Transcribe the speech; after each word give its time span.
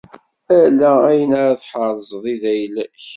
Ala 0.59 0.91
ayen 1.09 1.31
ara 1.41 1.59
tḥerzeḍ 1.61 2.23
i 2.33 2.35
d 2.41 2.43
ayla-k. 2.51 3.03